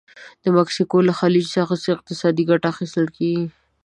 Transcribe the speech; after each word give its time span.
د 0.43 0.45
مکسیکو 0.57 0.97
له 1.07 1.13
خلیج 1.19 1.45
څخه 1.57 1.73
څه 1.83 1.89
اقتصادي 1.95 2.43
ګټه 2.49 2.67
اخیستل 2.73 3.05
کیږي؟ 3.17 3.45